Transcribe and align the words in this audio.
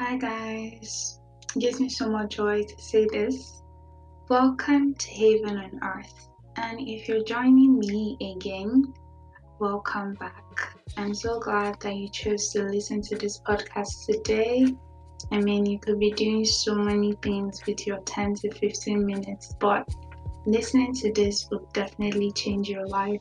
Hi 0.00 0.16
guys, 0.16 1.20
it 1.54 1.60
gives 1.60 1.78
me 1.78 1.90
so 1.90 2.08
much 2.08 2.36
joy 2.36 2.62
to 2.62 2.82
say 2.82 3.06
this. 3.12 3.60
Welcome 4.30 4.94
to 4.94 5.10
Haven 5.10 5.58
on 5.58 5.78
Earth. 5.82 6.30
And 6.56 6.80
if 6.80 7.06
you're 7.06 7.22
joining 7.22 7.78
me 7.78 8.16
again, 8.34 8.94
welcome 9.58 10.14
back. 10.14 10.74
I'm 10.96 11.12
so 11.12 11.38
glad 11.38 11.78
that 11.80 11.96
you 11.96 12.08
chose 12.08 12.48
to 12.52 12.62
listen 12.62 13.02
to 13.02 13.16
this 13.18 13.42
podcast 13.42 14.06
today. 14.06 14.74
I 15.32 15.38
mean, 15.38 15.66
you 15.66 15.78
could 15.78 15.98
be 16.00 16.12
doing 16.12 16.46
so 16.46 16.74
many 16.74 17.12
things 17.22 17.60
with 17.66 17.86
your 17.86 17.98
10 17.98 18.36
to 18.36 18.54
15 18.54 19.04
minutes, 19.04 19.54
but 19.60 19.86
listening 20.46 20.94
to 20.94 21.12
this 21.12 21.46
will 21.50 21.68
definitely 21.74 22.32
change 22.32 22.70
your 22.70 22.86
life. 22.86 23.20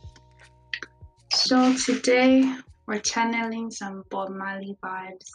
So, 1.33 1.75
today 1.75 2.55
we're 2.87 2.99
channeling 2.99 3.69
some 3.69 4.05
Bob 4.09 4.29
Marley 4.29 4.77
vibes. 4.81 5.27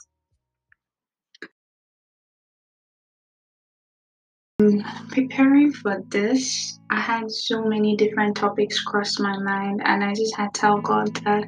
Preparing 5.11 5.73
for 5.73 6.01
this, 6.11 6.79
I 6.89 7.01
had 7.01 7.29
so 7.29 7.65
many 7.65 7.97
different 7.97 8.37
topics 8.37 8.81
cross 8.85 9.19
my 9.19 9.37
mind, 9.39 9.83
and 9.85 10.05
I 10.05 10.15
just 10.15 10.37
had 10.37 10.55
to 10.55 10.61
tell 10.61 10.81
God 10.81 11.13
that 11.25 11.45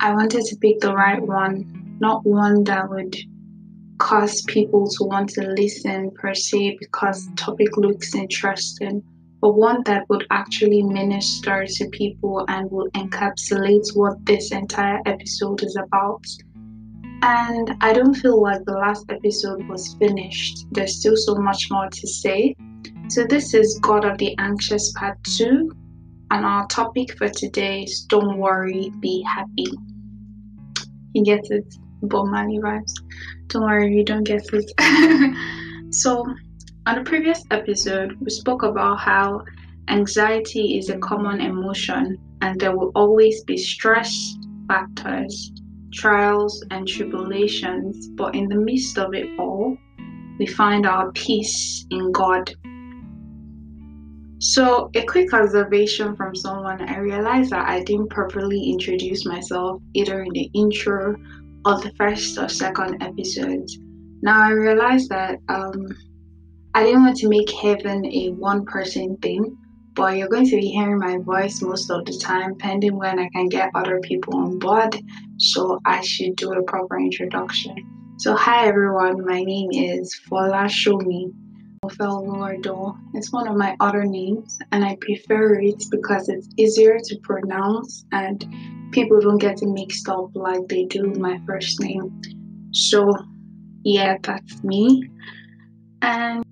I 0.00 0.14
wanted 0.14 0.46
to 0.46 0.56
pick 0.56 0.80
the 0.80 0.94
right 0.94 1.20
one, 1.22 1.98
not 2.00 2.24
one 2.24 2.64
that 2.64 2.88
would 2.88 3.14
cause 3.98 4.40
people 4.42 4.88
to 4.88 5.04
want 5.04 5.28
to 5.30 5.42
listen 5.50 6.12
per 6.12 6.34
se 6.34 6.78
because 6.80 7.26
the 7.26 7.36
topic 7.36 7.76
looks 7.76 8.14
interesting, 8.14 9.02
but 9.42 9.54
one 9.54 9.82
that 9.84 10.08
would 10.08 10.26
actually 10.30 10.82
minister 10.82 11.66
to 11.66 11.88
people 11.90 12.46
and 12.48 12.70
will 12.70 12.90
encapsulate 12.92 13.94
what 13.94 14.24
this 14.24 14.50
entire 14.50 15.00
episode 15.04 15.62
is 15.62 15.76
about. 15.76 16.24
And 17.26 17.74
I 17.80 17.94
don't 17.94 18.12
feel 18.12 18.38
like 18.42 18.66
the 18.66 18.74
last 18.74 19.06
episode 19.08 19.66
was 19.66 19.94
finished. 19.94 20.66
There's 20.72 20.98
still 20.98 21.16
so 21.16 21.36
much 21.36 21.68
more 21.70 21.88
to 21.88 22.06
say. 22.06 22.54
So, 23.08 23.24
this 23.24 23.54
is 23.54 23.78
God 23.80 24.04
of 24.04 24.18
the 24.18 24.36
Anxious 24.36 24.92
Part 24.92 25.16
2. 25.38 25.72
And 26.32 26.44
our 26.44 26.66
topic 26.66 27.16
for 27.16 27.30
today 27.30 27.84
is 27.84 28.02
Don't 28.10 28.36
Worry, 28.36 28.92
Be 29.00 29.22
Happy. 29.22 29.72
You 31.14 31.24
get 31.24 31.50
it? 31.50 31.74
Marley 32.02 32.58
vibes. 32.58 32.92
Don't 33.46 33.62
worry, 33.62 33.96
you 33.96 34.04
don't 34.04 34.24
get 34.24 34.44
it. 34.52 35.94
so, 35.94 36.26
on 36.84 36.96
the 36.96 37.04
previous 37.04 37.42
episode, 37.50 38.18
we 38.20 38.28
spoke 38.28 38.64
about 38.64 38.98
how 38.98 39.42
anxiety 39.88 40.76
is 40.76 40.90
a 40.90 40.98
common 40.98 41.40
emotion 41.40 42.18
and 42.42 42.60
there 42.60 42.76
will 42.76 42.92
always 42.94 43.42
be 43.44 43.56
stress 43.56 44.36
factors 44.68 45.50
trials, 45.94 46.64
and 46.70 46.86
tribulations, 46.86 48.08
but 48.08 48.34
in 48.34 48.48
the 48.48 48.56
midst 48.56 48.98
of 48.98 49.14
it 49.14 49.26
all, 49.38 49.76
we 50.38 50.46
find 50.46 50.86
our 50.86 51.12
peace 51.12 51.86
in 51.90 52.12
God. 52.12 52.52
So, 54.38 54.90
a 54.94 55.02
quick 55.04 55.32
observation 55.32 56.16
from 56.16 56.34
someone 56.34 56.82
I 56.82 56.98
realized 56.98 57.50
that 57.50 57.68
I 57.68 57.82
didn't 57.82 58.10
properly 58.10 58.70
introduce 58.70 59.24
myself 59.24 59.80
either 59.94 60.22
in 60.22 60.32
the 60.32 60.50
intro 60.54 61.16
or 61.64 61.80
the 61.80 61.92
first 61.96 62.36
or 62.38 62.48
second 62.48 63.02
episodes. 63.02 63.78
Now, 64.22 64.42
I 64.42 64.50
realized 64.50 65.08
that 65.10 65.38
um, 65.48 65.86
I 66.74 66.82
didn't 66.82 67.04
want 67.04 67.16
to 67.18 67.28
make 67.28 67.48
Haven 67.50 68.04
a 68.04 68.30
one 68.32 68.66
person 68.66 69.16
thing, 69.18 69.56
but 69.94 70.16
you're 70.16 70.28
going 70.28 70.46
to 70.46 70.56
be 70.56 70.68
hearing 70.68 70.98
my 70.98 71.18
voice 71.18 71.62
most 71.62 71.90
of 71.90 72.04
the 72.04 72.18
time, 72.18 72.56
pending 72.56 72.96
when 72.96 73.18
I 73.18 73.28
can 73.30 73.48
get 73.48 73.70
other 73.74 74.00
people 74.00 74.36
on 74.36 74.58
board. 74.58 74.98
So 75.38 75.80
I 75.86 76.00
should 76.00 76.36
do 76.36 76.52
a 76.52 76.62
proper 76.64 76.98
introduction. 76.98 77.76
So, 78.18 78.34
hi 78.34 78.66
everyone, 78.66 79.24
my 79.24 79.42
name 79.42 79.70
is 79.72 80.20
Fola 80.28 80.66
Shomi 80.66 81.32
Ofeluordo. 81.84 82.96
It's 83.14 83.32
one 83.32 83.48
of 83.48 83.56
my 83.56 83.76
other 83.80 84.04
names, 84.04 84.58
and 84.72 84.84
I 84.84 84.96
prefer 85.00 85.60
it 85.60 85.82
because 85.90 86.28
it's 86.28 86.48
easier 86.56 86.98
to 86.98 87.16
pronounce 87.22 88.04
and 88.12 88.44
people 88.92 89.20
don't 89.20 89.38
get 89.38 89.62
it 89.62 89.66
mixed 89.66 90.08
up 90.08 90.30
like 90.34 90.68
they 90.68 90.84
do 90.84 91.12
my 91.14 91.40
first 91.46 91.80
name. 91.80 92.20
So, 92.72 93.12
yeah, 93.84 94.16
that's 94.22 94.62
me. 94.62 95.10
And 96.02 96.43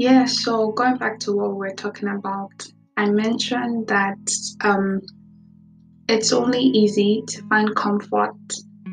yeah, 0.00 0.24
so 0.24 0.72
going 0.72 0.96
back 0.96 1.18
to 1.20 1.32
what 1.32 1.56
we're 1.56 1.74
talking 1.74 2.08
about, 2.08 2.66
I 2.96 3.10
mentioned 3.10 3.86
that 3.88 4.16
um, 4.62 5.02
it's 6.08 6.32
only 6.32 6.58
easy 6.58 7.22
to 7.28 7.42
find 7.48 7.76
comfort 7.76 8.34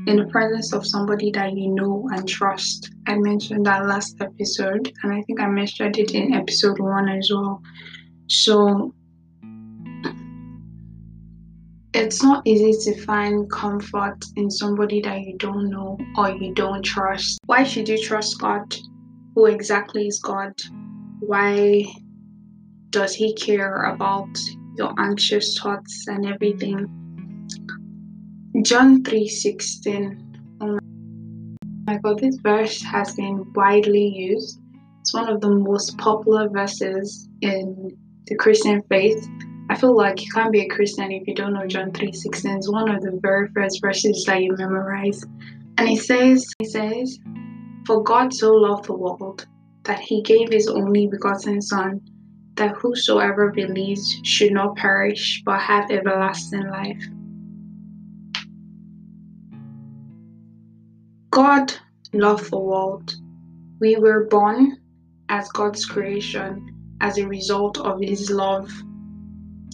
in 0.05 0.17
the 0.17 0.25
presence 0.25 0.73
of 0.73 0.85
somebody 0.85 1.31
that 1.31 1.53
you 1.53 1.69
know 1.69 2.09
and 2.11 2.27
trust. 2.27 2.93
I 3.07 3.15
mentioned 3.19 3.65
that 3.67 3.85
last 3.85 4.17
episode, 4.19 4.91
and 5.01 5.13
I 5.13 5.21
think 5.21 5.39
I 5.39 5.47
mentioned 5.47 5.97
it 5.97 6.11
in 6.11 6.33
episode 6.33 6.77
one 6.77 7.07
as 7.07 7.31
well. 7.33 7.61
So 8.27 8.93
it's 11.93 12.21
not 12.21 12.45
easy 12.45 12.73
to 12.91 13.01
find 13.05 13.49
comfort 13.49 14.25
in 14.35 14.51
somebody 14.51 14.99
that 15.03 15.21
you 15.21 15.37
don't 15.37 15.69
know 15.69 15.97
or 16.17 16.31
you 16.31 16.53
don't 16.53 16.83
trust. 16.83 17.39
Why 17.45 17.63
should 17.63 17.87
you 17.87 17.97
trust 17.97 18.41
God? 18.41 18.75
Who 19.35 19.45
exactly 19.45 20.07
is 20.07 20.19
God? 20.19 20.51
Why 21.19 21.85
does 22.91 23.13
he 23.15 23.33
care 23.33 23.83
about 23.83 24.37
your 24.75 24.93
anxious 24.97 25.57
thoughts 25.57 26.05
and 26.07 26.25
everything? 26.25 26.87
John 28.63 29.03
3.16 29.03 30.23
oh 30.61 30.79
my 31.85 31.97
god 31.97 32.19
this 32.19 32.37
verse 32.37 32.81
has 32.81 33.15
been 33.15 33.51
widely 33.53 34.07
used. 34.07 34.59
It's 35.01 35.13
one 35.13 35.29
of 35.29 35.41
the 35.41 35.49
most 35.49 35.97
popular 35.97 36.49
verses 36.49 37.29
in 37.41 37.97
the 38.27 38.35
christian 38.35 38.81
faith. 38.89 39.27
I 39.69 39.75
feel 39.75 39.95
like 39.95 40.23
you 40.23 40.31
can't 40.31 40.51
be 40.51 40.61
a 40.61 40.69
christian 40.69 41.11
if 41.11 41.27
you 41.27 41.35
don't 41.35 41.53
know 41.53 41.67
john 41.67 41.91
3.16 41.91 42.57
it's 42.57 42.71
one 42.71 42.89
of 42.89 43.01
the 43.01 43.19
very 43.21 43.47
first 43.49 43.81
verses 43.81 44.23
that 44.25 44.41
you 44.41 44.55
memorize. 44.57 45.23
And 45.77 45.89
it 45.89 46.01
says 46.01 46.51
it 46.59 46.69
says 46.71 47.19
for 47.85 48.03
god 48.03 48.33
so 48.33 48.53
loved 48.53 48.85
the 48.85 48.93
world 48.93 49.45
that 49.87 49.99
he 49.99 50.21
gave 50.21 50.51
his 50.51 50.67
only 50.67 51.07
begotten 51.07 51.61
Son, 51.61 52.01
that 52.55 52.75
whosoever 52.75 53.51
believes 53.51 54.19
should 54.23 54.51
not 54.51 54.75
perish 54.75 55.41
but 55.45 55.59
have 55.59 55.89
everlasting 55.89 56.67
life. 56.69 57.03
God 61.31 61.73
loved 62.13 62.51
the 62.51 62.59
world. 62.59 63.13
We 63.79 63.95
were 63.97 64.25
born 64.25 64.77
as 65.29 65.49
God's 65.49 65.85
creation 65.85 66.73
as 67.01 67.17
a 67.17 67.27
result 67.27 67.77
of 67.79 68.01
His 68.01 68.31
love. 68.31 68.71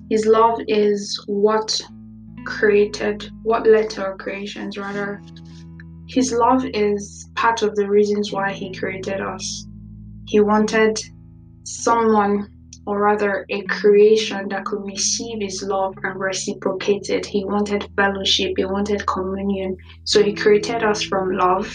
His 0.09 0.25
love 0.25 0.59
is 0.67 1.23
what 1.27 1.79
created, 2.45 3.29
what 3.43 3.65
led 3.65 3.89
to 3.91 4.03
our 4.03 4.17
creations, 4.17 4.77
rather. 4.77 5.21
His 6.07 6.33
love 6.33 6.65
is 6.65 7.29
part 7.35 7.61
of 7.61 7.75
the 7.75 7.89
reasons 7.89 8.31
why 8.31 8.51
He 8.51 8.73
created 8.73 9.21
us. 9.21 9.65
He 10.25 10.39
wanted 10.39 10.99
someone, 11.63 12.49
or 12.85 12.99
rather 12.99 13.45
a 13.49 13.61
creation, 13.63 14.47
that 14.49 14.65
could 14.65 14.83
receive 14.85 15.41
his 15.41 15.63
love 15.63 15.95
and 16.03 16.19
reciprocate 16.19 17.09
it. 17.09 17.25
He 17.25 17.45
wanted 17.45 17.87
fellowship, 17.95 18.53
he 18.57 18.65
wanted 18.65 19.05
communion. 19.05 19.77
So 20.03 20.23
he 20.23 20.33
created 20.33 20.83
us 20.83 21.03
from 21.03 21.31
love. 21.31 21.73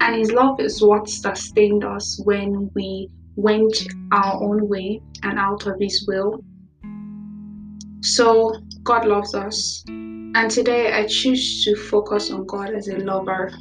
And 0.00 0.16
his 0.16 0.32
love 0.32 0.58
is 0.58 0.82
what 0.82 1.08
sustained 1.08 1.84
us 1.84 2.20
when 2.24 2.70
we 2.74 3.08
went 3.36 3.86
our 4.10 4.42
own 4.42 4.68
way 4.68 5.00
and 5.22 5.38
out 5.38 5.66
of 5.66 5.76
his 5.78 6.04
will. 6.08 6.42
So 8.02 8.56
God 8.82 9.06
loves 9.06 9.34
us. 9.34 9.84
And 9.88 10.50
today 10.50 10.92
I 10.92 11.06
choose 11.06 11.64
to 11.64 11.76
focus 11.76 12.30
on 12.32 12.46
God 12.46 12.74
as 12.74 12.88
a 12.88 12.96
lover 12.96 13.52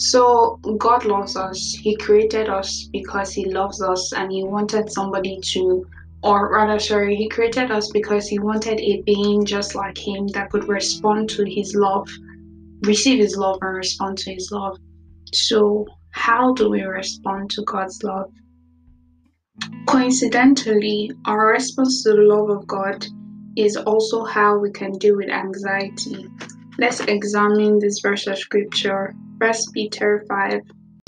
so 0.00 0.56
God 0.78 1.04
loves 1.04 1.36
us. 1.36 1.76
He 1.78 1.94
created 1.94 2.48
us 2.48 2.88
because 2.90 3.34
He 3.34 3.44
loves 3.44 3.82
us 3.82 4.14
and 4.14 4.32
He 4.32 4.42
wanted 4.42 4.90
somebody 4.90 5.38
to, 5.52 5.86
or 6.22 6.50
rather, 6.50 6.78
sorry, 6.78 7.14
He 7.14 7.28
created 7.28 7.70
us 7.70 7.90
because 7.90 8.26
He 8.26 8.38
wanted 8.38 8.80
a 8.80 9.02
being 9.02 9.44
just 9.44 9.74
like 9.74 9.98
Him 9.98 10.26
that 10.28 10.48
could 10.48 10.66
respond 10.68 11.28
to 11.30 11.44
His 11.44 11.74
love, 11.74 12.08
receive 12.86 13.18
His 13.18 13.36
love, 13.36 13.58
and 13.60 13.76
respond 13.76 14.16
to 14.18 14.32
His 14.32 14.50
love. 14.50 14.78
So, 15.34 15.86
how 16.12 16.54
do 16.54 16.70
we 16.70 16.80
respond 16.80 17.50
to 17.50 17.62
God's 17.64 18.02
love? 18.02 18.32
Coincidentally, 19.84 21.12
our 21.26 21.48
response 21.48 22.02
to 22.04 22.12
the 22.12 22.22
love 22.22 22.48
of 22.48 22.66
God 22.66 23.06
is 23.54 23.76
also 23.76 24.24
how 24.24 24.56
we 24.56 24.70
can 24.70 24.92
deal 24.92 25.18
with 25.18 25.28
anxiety. 25.28 26.26
Let's 26.78 27.00
examine 27.00 27.78
this 27.78 28.00
verse 28.00 28.26
of 28.26 28.38
scripture 28.38 29.14
First 29.40 29.72
Peter 29.72 30.22
5. 30.28 30.60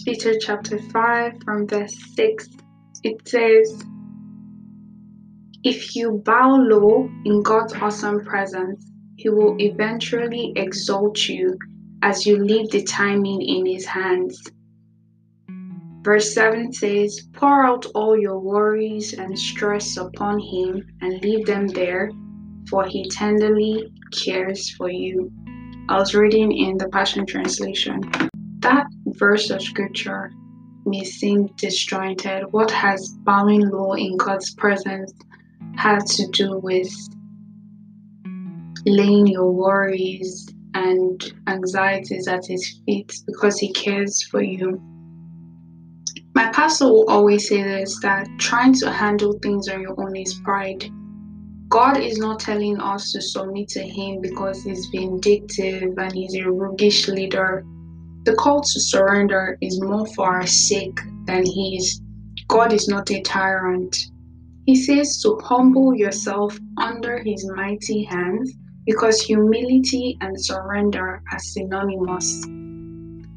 Peter 0.06 0.38
chapter 0.38 0.79
5 0.79 1.32
from 1.44 1.67
verse 1.67 1.94
6. 2.17 2.49
It 3.05 3.29
says, 3.29 3.84
If 5.62 5.94
you 5.94 6.23
bow 6.25 6.56
low 6.56 7.11
in 7.26 7.43
God's 7.43 7.75
awesome 7.75 8.25
presence, 8.25 8.90
He 9.17 9.29
will 9.29 9.55
eventually 9.61 10.55
exalt 10.56 11.29
you 11.29 11.58
as 12.00 12.25
you 12.25 12.43
leave 12.43 12.70
the 12.70 12.82
timing 12.84 13.43
in 13.43 13.67
His 13.67 13.84
hands. 13.84 14.43
Verse 16.00 16.32
7 16.32 16.73
says, 16.73 17.29
Pour 17.34 17.67
out 17.67 17.84
all 17.94 18.19
your 18.19 18.38
worries 18.38 19.12
and 19.12 19.38
stress 19.38 19.99
upon 19.99 20.38
him 20.38 20.82
and 21.02 21.23
leave 21.23 21.44
them 21.44 21.69
there, 21.69 22.11
for 22.70 22.84
he 22.87 23.06
tenderly 23.11 23.93
cares 24.11 24.70
for 24.70 24.90
you. 24.90 25.31
I 25.92 25.98
was 25.98 26.14
reading 26.14 26.52
in 26.52 26.78
the 26.78 26.88
Passion 26.88 27.26
Translation. 27.26 28.00
That 28.60 28.86
verse 29.08 29.50
of 29.50 29.60
scripture 29.60 30.32
may 30.86 31.04
seem 31.04 31.48
disjointed. 31.58 32.50
What 32.50 32.70
has 32.70 33.10
bowing 33.24 33.68
low 33.68 33.92
in 33.92 34.16
God's 34.16 34.54
presence 34.54 35.12
had 35.76 35.98
to 36.06 36.26
do 36.28 36.58
with 36.60 36.90
laying 38.86 39.26
your 39.26 39.52
worries 39.52 40.48
and 40.72 41.22
anxieties 41.46 42.26
at 42.26 42.46
his 42.46 42.80
feet 42.86 43.12
because 43.26 43.58
he 43.58 43.70
cares 43.74 44.22
for 44.22 44.40
you. 44.40 44.80
My 46.34 46.50
pastor 46.52 46.86
will 46.86 47.10
always 47.10 47.46
say 47.50 47.62
this 47.62 48.00
that 48.00 48.26
trying 48.38 48.72
to 48.76 48.90
handle 48.90 49.38
things 49.42 49.68
on 49.68 49.82
your 49.82 50.00
own 50.00 50.16
is 50.16 50.40
pride. 50.42 50.90
God 51.72 51.96
is 51.96 52.19
not 52.19 52.38
telling 52.38 52.78
us 52.82 53.12
to 53.12 53.22
submit 53.22 53.66
to 53.70 53.80
him 53.80 54.20
because 54.20 54.62
he's 54.62 54.84
vindictive 54.88 55.96
and 55.96 56.12
he's 56.12 56.34
a 56.34 56.50
roguish 56.50 57.08
leader. 57.08 57.64
The 58.24 58.34
call 58.34 58.60
to 58.60 58.78
surrender 58.78 59.56
is 59.62 59.80
more 59.80 60.06
for 60.08 60.26
our 60.26 60.46
sake 60.46 61.00
than 61.24 61.46
his. 61.46 61.98
God 62.48 62.74
is 62.74 62.88
not 62.88 63.10
a 63.10 63.22
tyrant. 63.22 63.96
He 64.66 64.76
says 64.76 65.22
to 65.22 65.40
humble 65.42 65.94
yourself 65.94 66.58
under 66.76 67.22
his 67.22 67.50
mighty 67.56 68.04
hands 68.04 68.52
because 68.84 69.22
humility 69.22 70.19
and 70.20 70.38
surrender 70.38 71.22
are 71.32 71.38
synonymous. 71.38 72.42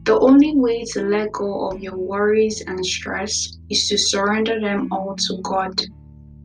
The 0.04 0.20
only 0.20 0.58
way 0.58 0.84
to 0.92 1.04
let 1.04 1.32
go 1.32 1.70
of 1.70 1.80
your 1.80 1.98
worries 1.98 2.62
and 2.68 2.86
stress 2.86 3.58
is 3.70 3.88
to 3.88 3.98
surrender 3.98 4.60
them 4.60 4.90
all 4.92 5.16
to 5.16 5.38
God 5.42 5.82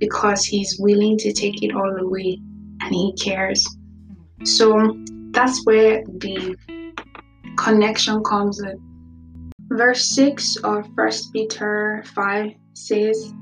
because 0.00 0.44
He's 0.44 0.76
willing 0.80 1.16
to 1.18 1.32
take 1.32 1.62
it 1.62 1.74
all 1.74 1.96
away 2.00 2.40
and 2.80 2.92
He 2.92 3.14
cares. 3.22 3.64
So 4.44 4.96
that's 5.30 5.64
where 5.64 6.02
the 6.04 6.56
connection 7.56 8.24
comes 8.24 8.60
in. 8.60 8.80
Verse 9.70 10.08
6 10.16 10.56
of 10.64 10.88
First 10.96 11.32
Peter 11.32 12.02
5 12.14 12.50
says, 12.74 13.32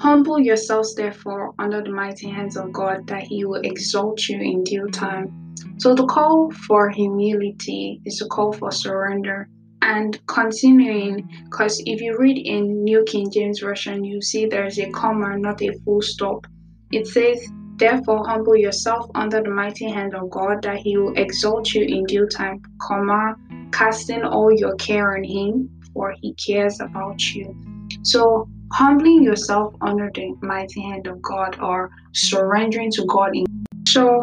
Humble 0.00 0.38
yourselves, 0.38 0.94
therefore, 0.94 1.52
under 1.58 1.82
the 1.82 1.90
mighty 1.90 2.28
hands 2.28 2.56
of 2.56 2.72
God, 2.72 3.06
that 3.08 3.24
He 3.24 3.44
will 3.44 3.60
exalt 3.62 4.28
you 4.28 4.40
in 4.40 4.62
due 4.62 4.88
time. 4.88 5.34
So, 5.78 5.94
the 5.94 6.06
call 6.06 6.52
for 6.66 6.88
humility 6.88 8.00
is 8.04 8.22
a 8.22 8.28
call 8.28 8.52
for 8.52 8.70
surrender. 8.70 9.48
And 9.88 10.20
continuing, 10.26 11.26
because 11.44 11.82
if 11.86 12.02
you 12.02 12.18
read 12.18 12.36
in 12.36 12.84
New 12.84 13.04
King 13.04 13.30
James 13.30 13.60
Version, 13.60 14.04
you 14.04 14.20
see 14.20 14.44
there's 14.44 14.78
a 14.78 14.90
comma, 14.90 15.38
not 15.38 15.62
a 15.62 15.72
full 15.82 16.02
stop. 16.02 16.46
It 16.92 17.06
says, 17.06 17.40
Therefore, 17.78 18.22
humble 18.26 18.54
yourself 18.54 19.10
under 19.14 19.42
the 19.42 19.48
mighty 19.48 19.86
hand 19.90 20.14
of 20.14 20.28
God, 20.28 20.60
that 20.60 20.76
He 20.76 20.98
will 20.98 21.14
exalt 21.14 21.72
you 21.72 21.84
in 21.84 22.04
due 22.04 22.26
time, 22.26 22.60
comma, 22.82 23.34
casting 23.72 24.24
all 24.24 24.52
your 24.52 24.74
care 24.76 25.16
on 25.16 25.24
Him, 25.24 25.70
for 25.94 26.14
He 26.20 26.34
cares 26.34 26.78
about 26.80 27.18
you. 27.34 27.56
So, 28.02 28.46
humbling 28.74 29.22
yourself 29.22 29.74
under 29.80 30.10
the 30.14 30.34
mighty 30.42 30.82
hand 30.82 31.06
of 31.06 31.22
God 31.22 31.58
or 31.62 31.90
surrendering 32.12 32.90
to 32.92 33.06
God. 33.06 33.30
In- 33.34 33.46
so, 33.88 34.22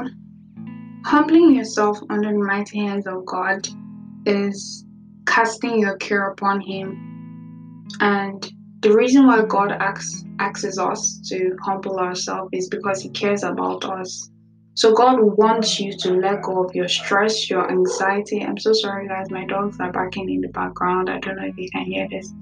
humbling 1.08 1.56
yourself 1.56 1.98
under 2.12 2.32
the 2.32 2.38
mighty 2.38 2.78
hands 2.78 3.08
of 3.08 3.26
God 3.26 3.68
is 4.28 4.85
casting 5.26 5.80
your 5.80 5.98
care 5.98 6.30
upon 6.30 6.62
Him. 6.62 7.88
And 8.00 8.52
the 8.82 8.94
reason 8.94 9.28
why 9.28 9.44
God 9.46 9.72
asks, 9.72 10.24
asks 10.40 10.78
us 10.78 11.20
to 11.30 11.56
humble 11.64 12.00
ourselves 12.00 12.50
is 12.54 12.70
because 12.70 13.02
He 13.02 13.10
cares 13.10 13.44
about 13.44 13.86
us. 13.86 14.30
So 14.76 14.94
God 14.94 15.20
wants 15.38 15.80
you 15.80 15.96
to 16.00 16.14
let 16.16 16.42
go 16.42 16.66
of 16.66 16.76
your 16.76 16.90
stress, 16.90 17.50
your 17.50 17.72
anxiety. 17.72 18.44
I'm 18.44 18.58
so 18.58 18.74
sorry, 18.74 19.08
guys. 19.08 19.32
My 19.32 19.46
dogs 19.46 19.78
are 19.80 19.92
barking 19.92 20.30
in 20.30 20.42
the 20.42 20.50
background. 20.50 21.10
I 21.10 21.20
don't 21.20 21.38
know 21.38 21.48
if 21.48 21.58
you 21.58 21.70
can 21.72 21.86
hear 21.86 22.08
this. 22.10 22.34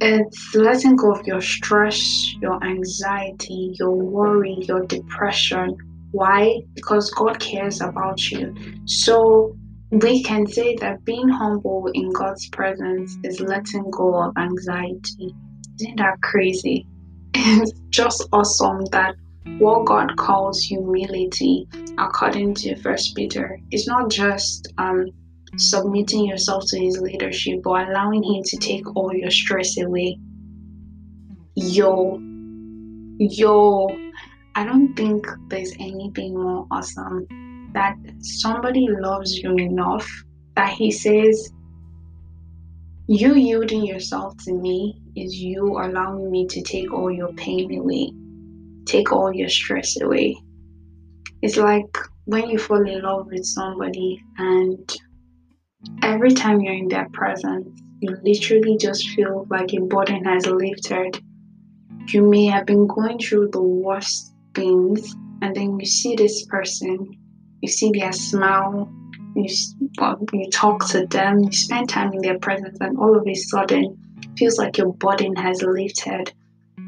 It's 0.00 0.54
letting 0.54 0.96
go 0.96 1.12
of 1.12 1.26
your 1.26 1.40
stress, 1.40 2.34
your 2.40 2.62
anxiety, 2.64 3.74
your 3.78 3.90
worry, 3.90 4.56
your 4.60 4.86
depression. 4.86 5.76
Why? 6.12 6.60
Because 6.74 7.10
God 7.10 7.40
cares 7.40 7.80
about 7.80 8.30
you. 8.30 8.54
So 8.84 9.56
we 9.92 10.22
can 10.22 10.46
say 10.46 10.74
that 10.76 11.04
being 11.04 11.28
humble 11.28 11.86
in 11.92 12.10
God's 12.12 12.48
presence 12.48 13.18
is 13.24 13.40
letting 13.40 13.90
go 13.90 14.22
of 14.22 14.32
anxiety. 14.38 15.34
Isn't 15.78 15.96
that 15.96 16.20
crazy? 16.22 16.86
It's 17.34 17.72
just 17.90 18.26
awesome 18.32 18.86
that 18.92 19.16
what 19.58 19.84
God 19.84 20.16
calls 20.16 20.62
humility, 20.62 21.68
according 21.98 22.54
to 22.54 22.76
First 22.76 23.14
Peter, 23.14 23.60
is 23.70 23.86
not 23.86 24.10
just 24.10 24.72
um, 24.78 25.10
submitting 25.58 26.24
yourself 26.24 26.64
to 26.68 26.78
his 26.78 26.98
leadership 26.98 27.60
but 27.62 27.88
allowing 27.88 28.22
him 28.22 28.42
to 28.44 28.56
take 28.56 28.96
all 28.96 29.12
your 29.12 29.30
stress 29.30 29.78
away. 29.78 30.18
Yo, 31.54 32.18
yo, 33.18 33.88
I 34.54 34.64
don't 34.64 34.94
think 34.94 35.26
there's 35.48 35.72
anything 35.78 36.32
more 36.32 36.66
awesome 36.70 37.26
that 37.74 37.96
somebody 38.20 38.88
loves 38.88 39.38
you 39.38 39.54
enough 39.56 40.08
that 40.56 40.70
he 40.70 40.90
says, 40.90 41.50
You 43.06 43.34
yielding 43.34 43.84
yourself 43.84 44.36
to 44.44 44.52
me 44.52 45.00
is 45.16 45.34
you 45.34 45.78
allowing 45.78 46.30
me 46.30 46.46
to 46.48 46.62
take 46.62 46.92
all 46.92 47.10
your 47.10 47.32
pain 47.34 47.78
away, 47.78 48.12
take 48.86 49.12
all 49.12 49.32
your 49.32 49.48
stress 49.48 50.00
away. 50.00 50.36
It's 51.42 51.56
like 51.56 51.96
when 52.24 52.48
you 52.48 52.58
fall 52.58 52.86
in 52.86 53.02
love 53.02 53.26
with 53.26 53.44
somebody 53.44 54.22
and 54.38 54.92
Every 56.02 56.30
time 56.30 56.60
you're 56.60 56.74
in 56.74 56.88
their 56.88 57.08
presence, 57.12 57.80
you 58.00 58.16
literally 58.22 58.76
just 58.76 59.08
feel 59.10 59.46
like 59.50 59.72
a 59.72 59.80
burden 59.80 60.24
has 60.24 60.46
lifted. 60.46 61.20
You 62.08 62.28
may 62.28 62.46
have 62.46 62.66
been 62.66 62.86
going 62.86 63.18
through 63.18 63.50
the 63.50 63.62
worst 63.62 64.32
things, 64.54 65.14
and 65.40 65.54
then 65.56 65.80
you 65.80 65.86
see 65.86 66.14
this 66.14 66.46
person, 66.46 67.18
you 67.62 67.68
see 67.68 67.90
their 67.94 68.12
smile, 68.12 68.92
you, 69.34 69.48
you 70.32 70.50
talk 70.50 70.86
to 70.88 71.06
them, 71.06 71.38
you 71.40 71.52
spend 71.52 71.88
time 71.88 72.12
in 72.12 72.20
their 72.20 72.38
presence, 72.38 72.78
and 72.80 72.98
all 72.98 73.16
of 73.16 73.26
a 73.26 73.34
sudden, 73.34 73.98
feels 74.36 74.58
like 74.58 74.76
your 74.76 74.92
burden 74.92 75.34
has 75.36 75.62
lifted. 75.62 76.32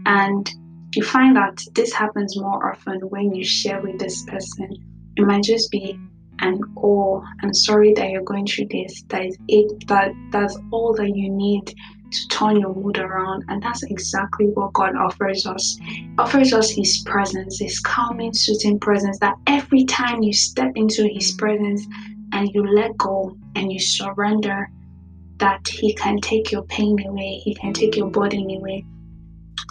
And 0.05 0.51
you 0.95 1.03
find 1.03 1.37
that 1.37 1.59
this 1.75 1.93
happens 1.93 2.39
more 2.39 2.71
often 2.71 3.01
when 3.09 3.35
you 3.35 3.45
share 3.45 3.81
with 3.81 3.99
this 3.99 4.23
person. 4.25 4.77
It 5.17 5.23
might 5.23 5.45
just 5.45 5.71
be 5.71 5.99
and 6.41 6.63
oh 6.79 7.25
i'm 7.43 7.55
sorry 7.55 7.93
that 7.95 8.11
you're 8.11 8.23
going 8.23 8.47
through 8.47 8.67
this 8.71 9.03
that 9.09 9.25
is 9.25 9.39
it 9.49 9.87
that 9.87 10.13
that's 10.31 10.59
all 10.73 10.93
that 10.95 11.15
you 11.15 11.31
need 11.31 11.75
to 12.15 12.29
turn 12.29 12.59
your 12.59 12.75
mood 12.75 12.99
around 12.99 13.45
and 13.49 13.63
that's 13.63 13.83
exactly 13.85 14.47
what 14.55 14.73
god 14.73 14.97
offers 14.97 15.47
us 15.47 15.79
offers 16.19 16.53
us 16.53 16.71
his 16.71 17.03
presence 17.07 17.59
his 17.59 17.81
calming 17.81 18.33
soothing 18.33 18.79
presence 18.79 19.19
that 19.19 19.35
every 19.47 19.85
time 19.85 20.23
you 20.23 20.33
step 20.33 20.73
into 20.75 21.09
his 21.09 21.33
presence 21.33 21.87
and 22.33 22.49
you 22.55 22.67
let 22.67 22.97
go 22.97 23.37
and 23.57 23.73
you 23.73 23.79
surrender 23.79 24.69
that 25.39 25.67
he 25.69 25.95
can 25.95 26.19
take 26.21 26.53
your 26.53 26.63
pain 26.65 26.97
away 27.07 27.41
he 27.45 27.55
can 27.55 27.73
take 27.73 27.97
your 27.97 28.11
burden 28.11 28.49
away 28.51 28.85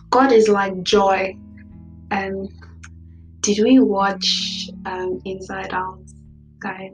god 0.09 0.31
is 0.31 0.47
like 0.47 0.81
joy 0.83 1.33
um 2.11 2.47
did 3.41 3.61
we 3.61 3.79
watch 3.79 4.69
um, 4.85 5.19
inside 5.25 5.73
out 5.73 5.99
guys. 6.63 6.91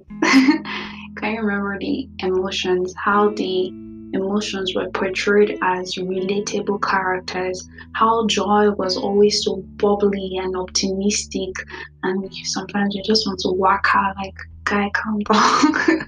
Can 1.16 1.34
you 1.34 1.42
remember 1.42 1.78
the 1.80 2.10
emotions? 2.20 2.94
How 2.98 3.30
the 3.30 3.72
emotions 4.14 4.74
were 4.76 4.90
portrayed 4.92 5.58
as 5.62 5.96
relatable 5.96 6.82
characters. 6.82 7.68
How 7.94 8.26
joy 8.28 8.72
was 8.72 8.98
always 8.98 9.44
so 9.44 9.58
bubbly 9.78 10.38
and 10.38 10.56
optimistic, 10.56 11.54
and 12.04 12.34
sometimes 12.46 12.96
you 12.96 13.04
just 13.04 13.26
want 13.28 13.40
to 13.42 13.50
whack 13.50 13.86
her 13.88 14.14
like, 14.18 14.36
guy, 14.66 14.90
calm 14.94 15.20
down. 15.32 16.08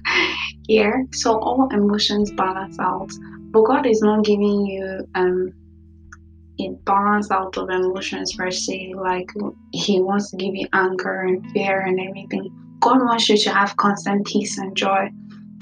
yeah. 0.68 1.02
So 1.12 1.38
all 1.38 1.68
emotions 1.72 2.32
balance 2.32 2.78
out, 2.78 3.10
but 3.50 3.64
God 3.64 3.86
is 3.86 4.00
not 4.02 4.24
giving 4.24 4.66
you 4.66 5.08
um 5.14 5.52
a 6.60 6.68
balance 6.84 7.30
out 7.30 7.56
of 7.56 7.70
emotions 7.70 8.34
per 8.34 8.50
se. 8.50 8.94
Like 8.96 9.30
He 9.72 10.00
wants 10.00 10.30
to 10.30 10.36
give 10.36 10.54
you 10.54 10.66
anger 10.72 11.22
and 11.22 11.50
fear 11.52 11.80
and 11.80 11.98
everything 12.00 12.50
God 12.82 12.98
wants 12.98 13.28
you 13.28 13.38
to 13.38 13.50
have 13.50 13.76
constant 13.76 14.26
peace 14.26 14.58
and 14.58 14.76
joy. 14.76 15.08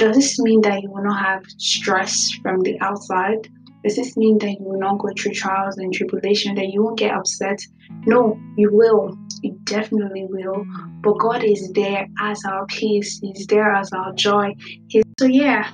Does 0.00 0.16
this 0.16 0.38
mean 0.38 0.62
that 0.62 0.82
you 0.82 0.90
will 0.90 1.04
not 1.04 1.22
have 1.22 1.44
stress 1.58 2.30
from 2.40 2.60
the 2.60 2.80
outside? 2.80 3.46
Does 3.84 3.96
this 3.96 4.16
mean 4.16 4.38
that 4.38 4.52
you 4.52 4.64
will 4.64 4.78
not 4.78 4.98
go 4.98 5.10
through 5.14 5.32
trials 5.32 5.76
and 5.76 5.92
tribulation, 5.92 6.54
that 6.54 6.68
you 6.68 6.82
won't 6.82 6.98
get 6.98 7.14
upset? 7.14 7.60
No, 8.06 8.40
you 8.56 8.72
will. 8.72 9.14
You 9.42 9.60
definitely 9.64 10.24
will. 10.24 10.64
But 11.02 11.18
God 11.18 11.44
is 11.44 11.70
there 11.72 12.06
as 12.18 12.42
our 12.46 12.64
peace, 12.64 13.20
He's 13.20 13.46
there 13.46 13.74
as 13.74 13.92
our 13.92 14.14
joy. 14.14 14.54
He's, 14.88 15.04
so, 15.18 15.26
yeah, 15.26 15.70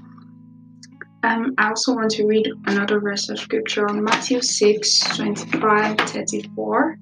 Um, 1.23 1.55
I 1.57 1.69
also 1.69 1.95
want 1.95 2.11
to 2.13 2.27
read 2.27 2.51
another 2.67 2.99
verse 2.99 3.29
of 3.29 3.39
scripture 3.39 3.89
on 3.89 4.03
Matthew 4.03 4.43
6 4.43 4.99
25 5.17 5.99
34. 5.99 6.99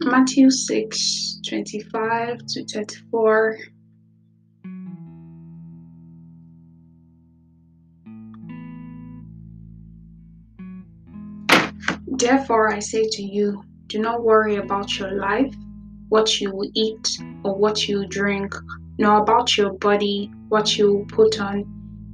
Matthew 0.00 0.50
6 0.50 1.40
25 1.46 2.38
to 2.46 2.64
34. 2.64 3.58
Therefore, 12.24 12.72
I 12.72 12.78
say 12.78 13.06
to 13.06 13.22
you, 13.22 13.62
do 13.88 13.98
not 13.98 14.24
worry 14.24 14.56
about 14.56 14.98
your 14.98 15.10
life, 15.10 15.54
what 16.08 16.40
you 16.40 16.50
will 16.54 16.70
eat 16.72 17.18
or 17.44 17.54
what 17.54 17.86
you 17.86 18.06
drink, 18.06 18.54
nor 18.96 19.18
about 19.18 19.58
your 19.58 19.74
body, 19.74 20.32
what 20.48 20.78
you 20.78 20.90
will 20.90 21.04
put 21.04 21.38
on. 21.38 21.66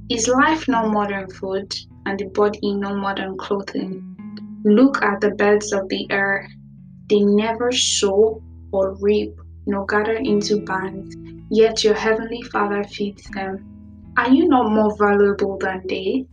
Is 0.09 0.27
life 0.27 0.67
no 0.67 0.89
more 0.89 1.07
than 1.07 1.29
food, 1.29 1.73
and 2.05 2.19
the 2.19 2.25
body 2.25 2.73
no 2.73 2.93
more 2.93 3.15
than 3.15 3.37
clothing? 3.37 4.03
Look 4.65 5.01
at 5.01 5.21
the 5.21 5.31
birds 5.31 5.71
of 5.71 5.87
the 5.87 6.05
air. 6.09 6.45
They 7.07 7.21
never 7.21 7.71
sow 7.71 8.43
or 8.73 8.97
reap, 8.99 9.33
nor 9.65 9.85
gather 9.85 10.17
into 10.17 10.59
barns, 10.65 11.15
yet 11.49 11.85
your 11.85 11.95
heavenly 11.95 12.41
Father 12.51 12.83
feeds 12.83 13.23
them. 13.29 14.13
Are 14.17 14.29
you 14.29 14.49
not 14.49 14.73
more 14.73 14.93
valuable 14.97 15.57
than 15.57 15.83
they? 15.87 16.27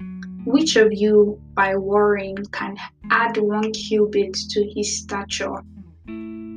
Which 0.49 0.77
of 0.77 0.95
you, 0.95 1.39
by 1.53 1.77
worrying, 1.77 2.39
can 2.53 2.79
add 3.11 3.37
one 3.37 3.71
cubit 3.71 4.33
to 4.33 4.73
his 4.75 5.01
stature? 5.01 5.59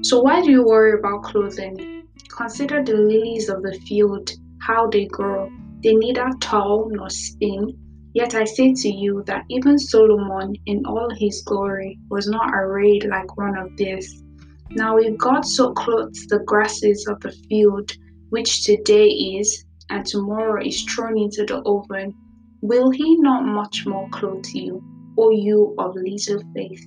So, 0.02 0.22
why 0.22 0.42
do 0.42 0.50
you 0.50 0.64
worry 0.64 0.98
about 0.98 1.24
clothing? 1.24 2.08
Consider 2.38 2.82
the 2.86 2.94
lilies 2.94 3.50
of 3.50 3.64
the 3.64 3.78
field, 3.86 4.32
how 4.62 4.88
they 4.88 5.08
grow. 5.08 5.50
They 5.84 5.94
neither 5.94 6.30
toil 6.40 6.90
nor 6.90 7.10
spin. 7.10 7.78
Yet 8.14 8.34
I 8.34 8.46
say 8.46 8.74
to 8.74 8.88
you 8.88 9.24
that 9.28 9.44
even 9.50 9.78
Solomon, 9.78 10.56
in 10.68 10.86
all 10.86 11.10
his 11.14 11.42
glory, 11.42 12.00
was 12.10 12.30
not 12.30 12.54
arrayed 12.54 13.04
like 13.04 13.36
one 13.36 13.58
of 13.58 13.76
these. 13.76 14.24
Now, 14.70 15.00
if 15.00 15.18
God 15.18 15.42
so 15.42 15.74
clothes 15.74 16.28
the 16.30 16.40
grasses 16.46 17.06
of 17.08 17.20
the 17.20 17.34
field, 17.50 17.92
which 18.30 18.64
today 18.64 19.10
is, 19.10 19.66
and 19.90 20.06
tomorrow 20.06 20.66
is 20.66 20.82
thrown 20.84 21.18
into 21.18 21.44
the 21.44 21.58
oven, 21.66 22.16
will 22.62 22.92
he 22.92 23.18
not 23.18 23.46
much 23.46 23.86
more 23.86 24.08
clothe 24.10 24.46
you, 24.54 24.84
O 25.18 25.30
you 25.32 25.76
of 25.78 25.96
little 25.96 26.42
faith? 26.54 26.86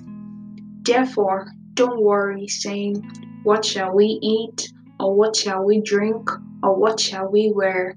Therefore, 0.84 1.52
don't 1.74 2.00
worry, 2.00 2.46
saying, 2.46 3.02
What 3.42 3.64
shall 3.64 3.94
we 3.94 4.18
eat? 4.22 4.72
Or 5.00 5.14
what 5.14 5.34
shall 5.36 5.64
we 5.64 5.80
drink? 5.80 6.30
Or 6.62 6.74
what 6.76 7.00
shall 7.00 7.30
we 7.30 7.52
wear? 7.54 7.96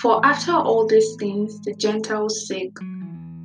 For 0.00 0.24
after 0.26 0.52
all 0.52 0.86
these 0.86 1.14
things 1.16 1.60
the 1.60 1.74
Gentiles 1.74 2.46
seek. 2.48 2.72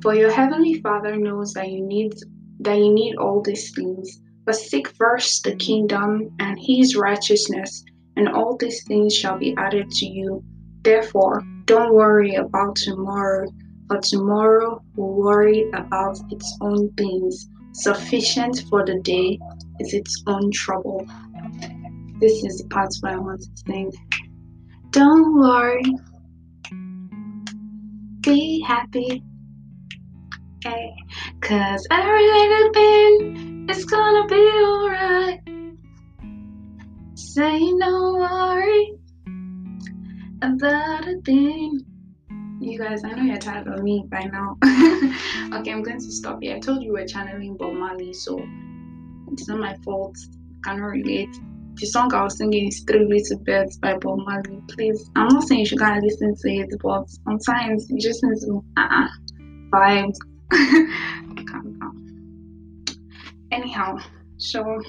For 0.02 0.14
your 0.14 0.32
heavenly 0.32 0.80
Father 0.80 1.16
knows 1.16 1.52
that 1.54 1.70
you 1.70 1.84
need 1.84 2.12
that 2.60 2.78
you 2.78 2.92
need 2.92 3.16
all 3.16 3.40
these 3.40 3.72
things. 3.74 4.20
But 4.44 4.56
seek 4.56 4.88
first 4.88 5.44
the 5.44 5.54
kingdom 5.54 6.30
and 6.40 6.58
his 6.60 6.96
righteousness, 6.96 7.84
and 8.16 8.28
all 8.28 8.56
these 8.56 8.82
things 8.84 9.14
shall 9.14 9.38
be 9.38 9.54
added 9.56 9.90
to 9.90 10.06
you. 10.06 10.42
Therefore, 10.82 11.44
don't 11.68 11.92
worry 11.92 12.34
about 12.34 12.74
tomorrow, 12.76 13.46
for 13.88 14.00
tomorrow 14.00 14.82
will 14.96 15.14
worry 15.14 15.68
about 15.74 16.18
its 16.30 16.56
own 16.62 16.90
things. 16.94 17.46
Sufficient 17.72 18.64
for 18.70 18.86
the 18.86 18.98
day 19.00 19.38
is 19.78 19.92
its 19.92 20.22
own 20.26 20.50
trouble. 20.50 21.06
This 22.20 22.42
is 22.42 22.56
the 22.62 22.68
part 22.70 22.88
where 23.02 23.12
I 23.12 23.16
want 23.18 23.42
to 23.42 23.48
sing. 23.66 23.92
Don't 24.92 25.38
worry, 25.38 25.82
be 28.22 28.64
happy. 28.66 29.22
Hey, 30.64 30.94
cause 31.42 31.86
every 31.90 32.26
little 32.26 32.72
thing 32.72 33.66
is 33.68 33.84
gonna 33.84 34.26
be 34.26 34.48
alright. 34.64 35.40
Say 37.14 37.72
no 37.72 38.14
worry 38.14 38.97
about 40.42 41.08
a 41.08 41.20
thing. 41.24 41.80
You 42.60 42.78
guys, 42.78 43.04
I 43.04 43.10
know 43.12 43.22
you're 43.22 43.38
tired 43.38 43.68
of 43.68 43.82
me 43.82 44.04
by 44.08 44.24
now. 44.24 44.56
okay, 44.64 45.72
I'm 45.72 45.82
going 45.82 45.98
to 45.98 46.12
stop 46.12 46.38
here. 46.42 46.56
I 46.56 46.58
told 46.60 46.82
you 46.82 46.92
we're 46.92 47.06
channeling 47.06 47.56
Bob 47.56 47.74
Marley, 47.74 48.12
so 48.12 48.44
it's 49.32 49.48
not 49.48 49.58
my 49.58 49.76
fault. 49.84 50.16
I 50.64 50.70
cannot 50.70 50.86
relate. 50.86 51.34
The 51.76 51.86
song 51.86 52.12
I 52.12 52.24
was 52.24 52.36
singing 52.36 52.68
is 52.68 52.80
Three 52.80 53.06
Little 53.06 53.38
Birds 53.44 53.78
by 53.78 53.96
Bob 53.98 54.18
Marley. 54.18 54.60
Please, 54.70 55.08
I'm 55.14 55.28
not 55.28 55.44
saying 55.44 55.60
you 55.60 55.66
should 55.66 55.78
go 55.78 55.84
and 55.84 56.02
listen 56.02 56.34
to 56.36 56.48
it, 56.50 56.70
but 56.82 57.08
sometimes 57.24 57.88
you 57.88 58.00
just 58.00 58.24
need 58.24 58.40
to 58.40 58.64
uh-uh, 58.76 59.08
vibes. 59.70 60.16
Calm 60.50 61.78
down. 61.78 62.84
Anyhow, 63.52 63.98
so 64.36 64.80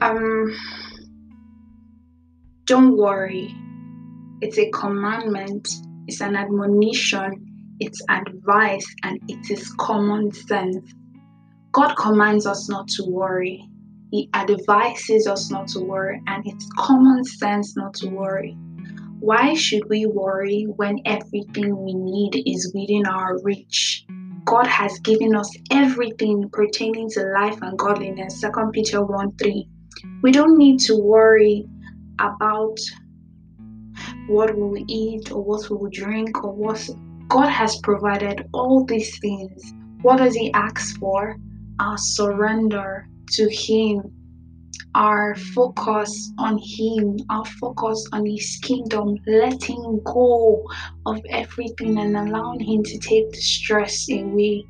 um 0.00 0.56
don't 2.64 2.96
worry 2.96 3.54
it's 4.40 4.58
a 4.58 4.70
commandment, 4.70 5.68
it's 6.06 6.20
an 6.20 6.36
admonition, 6.36 7.76
it's 7.80 8.02
advice, 8.10 8.86
and 9.02 9.18
it 9.28 9.50
is 9.50 9.72
common 9.78 10.32
sense. 10.32 10.92
God 11.72 11.94
commands 11.94 12.46
us 12.46 12.68
not 12.68 12.88
to 12.88 13.04
worry. 13.04 13.68
He 14.10 14.28
advises 14.34 15.26
us 15.26 15.50
not 15.50 15.68
to 15.68 15.80
worry, 15.80 16.22
and 16.26 16.46
it's 16.46 16.68
common 16.76 17.24
sense 17.24 17.76
not 17.76 17.94
to 17.94 18.08
worry. 18.08 18.56
Why 19.20 19.54
should 19.54 19.88
we 19.88 20.06
worry 20.06 20.64
when 20.76 21.00
everything 21.06 21.76
we 21.82 21.94
need 21.94 22.42
is 22.46 22.72
within 22.74 23.06
our 23.06 23.38
reach? 23.42 24.06
God 24.44 24.66
has 24.66 24.98
given 25.00 25.34
us 25.34 25.50
everything 25.70 26.48
pertaining 26.52 27.10
to 27.10 27.24
life 27.34 27.58
and 27.62 27.76
godliness. 27.78 28.40
2 28.40 28.50
Peter 28.72 29.04
1 29.04 29.36
3. 29.36 29.68
We 30.22 30.30
don't 30.30 30.56
need 30.56 30.78
to 30.80 30.96
worry 30.96 31.66
about 32.20 32.78
what 34.26 34.54
we 34.56 34.62
will 34.62 34.84
eat 34.88 35.30
or 35.30 35.42
what 35.42 35.68
we 35.70 35.76
will 35.76 35.90
drink 35.90 36.42
or 36.44 36.52
what 36.52 36.88
God 37.28 37.48
has 37.48 37.76
provided 37.80 38.48
all 38.52 38.84
these 38.84 39.18
things. 39.18 39.72
What 40.02 40.18
does 40.18 40.34
He 40.34 40.52
ask 40.52 40.98
for? 40.98 41.36
Our 41.78 41.98
surrender 41.98 43.08
to 43.32 43.48
Him, 43.50 44.12
our 44.94 45.34
focus 45.54 46.32
on 46.38 46.58
Him, 46.58 47.18
our 47.30 47.44
focus 47.44 48.06
on 48.12 48.24
His 48.26 48.58
kingdom, 48.62 49.16
letting 49.26 50.00
go 50.04 50.64
of 51.04 51.20
everything 51.30 51.98
and 51.98 52.16
allowing 52.16 52.60
Him 52.60 52.82
to 52.84 52.98
take 52.98 53.30
the 53.30 53.40
stress 53.40 54.10
away. 54.10 54.64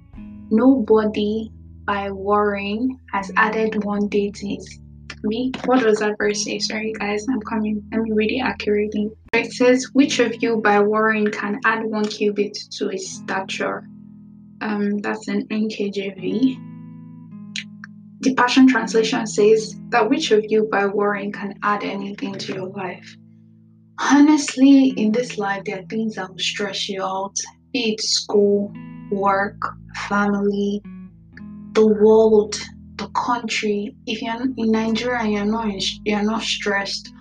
Nobody, 0.51 1.51
by 1.85 2.11
worrying, 2.11 2.99
has 3.13 3.31
added 3.37 3.85
one 3.85 4.09
day 4.09 4.31
to 4.31 4.47
His 4.47 4.81
me. 5.26 5.52
What 5.64 5.80
does 5.80 5.99
that 5.99 6.16
verse 6.18 6.45
say? 6.45 6.59
Sorry, 6.59 6.92
guys, 6.92 7.26
I'm 7.28 7.40
coming. 7.40 7.83
Let 7.92 8.02
me 8.02 8.12
read 8.12 8.33
it 8.33 8.40
accurately. 8.40 9.11
It 9.33 9.52
says, 9.52 9.90
Which 9.92 10.18
of 10.21 10.42
you 10.42 10.59
by 10.59 10.80
worrying 10.80 11.30
can 11.30 11.61
add 11.64 11.85
one 11.85 12.06
cubit 12.06 12.56
to 12.78 12.88
his 12.88 13.09
stature? 13.16 13.87
Um, 14.61 14.99
that's 14.99 15.28
an 15.28 15.47
NKJV. 15.49 16.56
The 18.21 18.35
Passion 18.35 18.66
Translation 18.66 19.26
says 19.26 19.78
that 19.90 20.09
which 20.09 20.30
of 20.30 20.45
you 20.49 20.68
by 20.71 20.87
worrying 20.87 21.33
can 21.33 21.54
add 21.62 21.85
anything 21.85 22.35
to 22.35 22.54
your 22.54 22.68
life? 22.68 23.16
Honestly, 23.99 24.88
in 24.97 25.12
this 25.12 25.38
life, 25.38 25.64
there 25.64 25.80
are 25.80 25.87
things 25.87 26.16
that 26.16 26.30
will 26.30 26.38
stress 26.38 26.88
you 26.88 27.02
out, 27.02 27.37
be 27.73 27.92
it 27.92 28.00
school, 28.00 28.73
work, 29.11 29.56
family, 30.09 30.83
the 31.73 31.87
world, 31.87 32.59
the 32.97 33.09
country. 33.09 33.95
If 34.07 34.23
you're 34.23 34.43
in 34.57 34.71
Nigeria 34.71 35.29
you're 35.29 35.45
not 35.45 35.69
you're 36.05 36.23
not 36.23 36.43
stressed, 36.43 37.12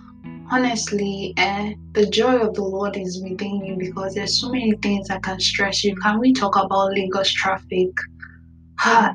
honestly, 0.50 1.34
eh, 1.36 1.74
the 1.92 2.06
joy 2.06 2.38
of 2.38 2.54
the 2.54 2.62
Lord 2.62 2.96
is 2.96 3.22
within 3.22 3.64
you 3.64 3.76
because 3.76 4.14
there's 4.14 4.40
so 4.40 4.50
many 4.50 4.72
things 4.82 5.08
that 5.08 5.22
can 5.22 5.40
stress 5.40 5.84
you. 5.84 5.94
Can 5.96 6.18
we 6.20 6.32
talk 6.32 6.56
about 6.56 6.92
Lagos 6.92 7.32
traffic? 7.32 7.90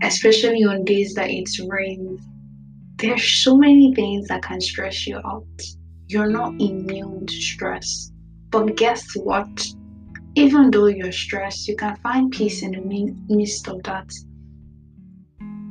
Especially 0.03 0.63
on 0.63 0.84
days 0.86 1.13
that 1.13 1.30
it's 1.30 1.60
rain. 1.60 2.20
There's 2.98 3.44
so 3.44 3.56
many 3.58 3.94
things 3.94 4.27
that 4.27 4.44
can 4.44 4.62
stress 4.62 5.08
you 5.08 5.18
out. 5.25 5.46
You're 6.08 6.30
not 6.30 6.53
immune 6.60 7.25
to 7.25 7.34
stress. 7.34 8.12
But 8.50 8.75
guess 8.75 9.06
what? 9.15 9.65
Even 10.36 10.72
though 10.72 10.88
you're 10.88 11.12
stressed, 11.12 11.68
you 11.68 11.75
can 11.75 11.96
find 11.98 12.32
peace 12.32 12.63
in 12.63 12.72
the 12.72 13.15
midst 13.34 13.68
of 13.68 13.82
that. 13.84 14.12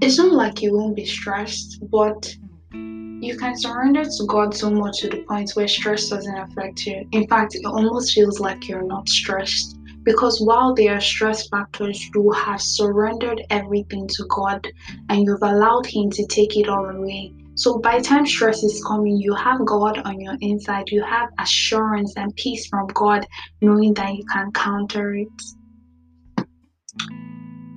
It's 0.02 0.16
not 0.16 0.32
like 0.32 0.62
you 0.62 0.72
won't 0.72 0.96
be 0.96 1.04
stressed, 1.04 1.78
but 1.90 2.34
you 2.72 3.36
can 3.36 3.54
surrender 3.54 4.02
to 4.02 4.24
God 4.26 4.56
so 4.56 4.70
much 4.70 5.00
to 5.00 5.10
the 5.10 5.22
point 5.28 5.50
where 5.50 5.68
stress 5.68 6.08
doesn't 6.08 6.38
affect 6.38 6.86
you. 6.86 7.06
In 7.12 7.26
fact, 7.26 7.54
it 7.54 7.66
almost 7.66 8.14
feels 8.14 8.40
like 8.40 8.66
you're 8.66 8.86
not 8.86 9.10
stressed 9.10 9.78
because 10.02 10.40
while 10.40 10.74
there 10.74 10.94
are 10.94 11.02
stress 11.02 11.48
factors, 11.48 12.02
you 12.14 12.30
have 12.30 12.62
surrendered 12.62 13.42
everything 13.50 14.08
to 14.08 14.24
God 14.30 14.66
and 15.10 15.26
you've 15.26 15.42
allowed 15.42 15.84
Him 15.84 16.08
to 16.12 16.26
take 16.28 16.56
it 16.56 16.66
all 16.66 16.86
away. 16.86 17.34
So 17.56 17.78
by 17.78 17.98
the 17.98 18.04
time 18.04 18.24
stress 18.24 18.62
is 18.62 18.82
coming, 18.82 19.18
you 19.18 19.34
have 19.34 19.66
God 19.66 19.98
on 20.06 20.18
your 20.18 20.36
inside. 20.40 20.88
You 20.88 21.04
have 21.04 21.28
assurance 21.38 22.14
and 22.16 22.34
peace 22.36 22.66
from 22.68 22.86
God, 22.94 23.26
knowing 23.60 23.92
that 23.94 24.14
you 24.14 24.24
can 24.32 24.50
counter 24.52 25.14
it. 25.14 25.28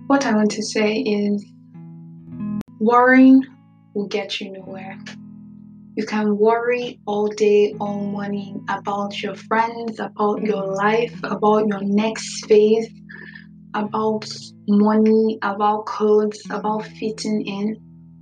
What 0.07 0.25
I 0.25 0.33
want 0.33 0.51
to 0.51 0.63
say 0.63 0.99
is 0.99 1.52
worrying 2.83 3.41
will 3.93 4.07
get 4.07 4.41
you 4.41 4.51
nowhere. 4.51 4.97
You 5.95 6.05
can 6.05 6.37
worry 6.37 6.99
all 7.05 7.27
day, 7.27 7.75
all 7.79 8.03
morning 8.03 8.65
about 8.67 9.21
your 9.21 9.35
friends, 9.35 9.99
about 9.99 10.41
your 10.41 10.65
life, 10.75 11.17
about 11.23 11.67
your 11.67 11.81
next 11.81 12.45
phase, 12.45 12.89
about 13.73 14.27
money, 14.67 15.37
about 15.43 15.85
clothes, 15.85 16.41
about 16.49 16.85
fitting 16.99 17.45
in, 17.45 17.77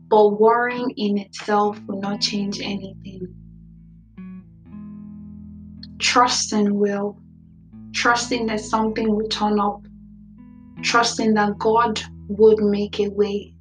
but 0.09 0.39
worrying 0.39 0.91
in 0.95 1.17
itself 1.17 1.79
will 1.87 1.99
not 1.99 2.21
change 2.21 2.59
anything. 2.59 3.33
Trusting 5.97 6.77
will, 6.77 7.17
trusting 7.93 8.45
that 8.47 8.59
something 8.59 9.15
will 9.15 9.27
turn 9.27 9.59
up, 9.59 9.81
trusting 10.83 11.33
that 11.33 11.57
God 11.57 11.99
would 12.27 12.59
make 12.59 12.99
a 12.99 13.07
way 13.07 13.55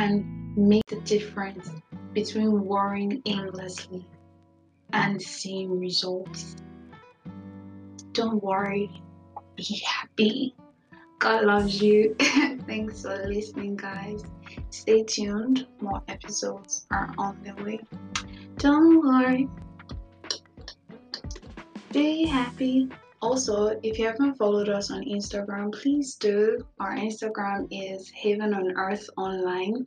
can 0.00 0.24
make 0.56 0.86
the 0.86 1.00
difference 1.02 1.68
between 2.14 2.64
worrying 2.64 3.20
aimlessly 3.26 4.06
and 4.94 5.20
seeing 5.20 5.78
results. 5.78 6.56
Don't 8.12 8.42
worry, 8.42 8.90
be 9.56 9.82
happy. 9.86 10.54
God 11.18 11.44
loves 11.44 11.82
you. 11.82 12.16
Thanks 12.66 13.02
for 13.02 13.28
listening, 13.28 13.76
guys. 13.76 14.24
Stay 14.70 15.02
tuned, 15.02 15.66
more 15.82 16.02
episodes 16.08 16.86
are 16.90 17.12
on 17.18 17.36
the 17.44 17.62
way. 17.62 17.80
Don't 18.56 19.04
worry, 19.06 19.48
be 21.92 22.24
happy. 22.24 22.88
Also, 23.22 23.78
if 23.82 23.98
you 23.98 24.06
haven't 24.06 24.36
followed 24.36 24.68
us 24.68 24.90
on 24.90 25.04
Instagram, 25.04 25.72
please 25.72 26.14
do. 26.14 26.66
Our 26.78 26.96
Instagram 26.96 27.68
is 27.70 28.08
Haven 28.10 28.54
on 28.54 28.76
Earth 28.76 29.08
Online 29.16 29.86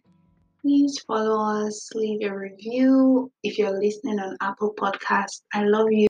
please 0.64 0.98
follow 1.00 1.66
us, 1.66 1.90
leave 1.94 2.22
a 2.24 2.34
review. 2.34 3.30
If 3.44 3.58
you're 3.58 3.78
listening 3.78 4.18
on 4.20 4.38
Apple 4.40 4.74
Podcast, 4.80 5.42
I 5.54 5.66
love 5.66 5.92
you. 5.92 6.08